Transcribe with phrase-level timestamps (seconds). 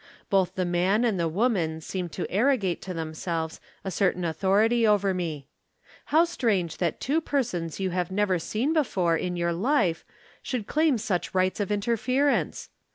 [0.31, 5.13] Both the man and the woman seem to arrogate to themselves a certain authority over
[5.13, 5.45] me.
[6.05, 10.03] How strange that two persons you have never seen before in your life
[10.41, 12.69] should claim such rights of interference!